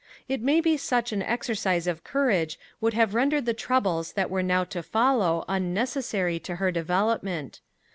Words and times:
It 0.27 0.41
may 0.41 0.61
be 0.61 0.77
such 0.77 1.11
an 1.11 1.21
exercise 1.21 1.85
of 1.85 2.03
courage 2.03 2.57
would 2.79 2.95
have 2.95 3.13
rendered 3.13 3.45
the 3.45 3.53
troubles 3.53 4.13
that 4.13 4.31
were 4.31 4.41
now 4.41 4.63
to 4.63 4.81
follow 4.81 5.45
unnecessary 5.47 6.39
to 6.39 6.55
her 6.55 6.71
development. 6.71 7.61